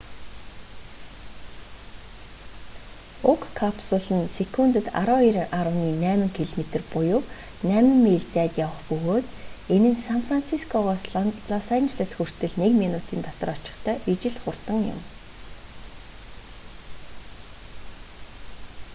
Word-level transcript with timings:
уг 3.31 3.41
капсул 3.59 4.07
нь 4.19 4.31
секундэд 4.37 4.87
12,8 5.01 6.37
км 6.37 6.61
буюу 6.91 7.19
8 7.73 8.01
миль 8.05 8.27
зайд 8.35 8.53
явах 8.65 8.81
бөгөөд 8.89 9.25
энэ 9.75 9.89
нь 9.91 10.03
сан 10.05 10.19
францискогоос 10.27 11.03
лос 11.51 11.67
анжелос 11.77 12.11
хүртэл 12.17 12.53
нэг 12.61 12.71
минутын 12.81 13.19
дотор 13.27 13.49
очихтой 13.55 13.97
ижил 14.13 14.35
хурдан 14.43 14.79
юм 14.93 14.99